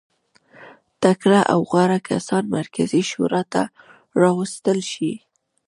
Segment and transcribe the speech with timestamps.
[1.03, 3.61] تکړه او غوره کسان مرکزي شورا ته
[4.21, 5.13] راوستل شي.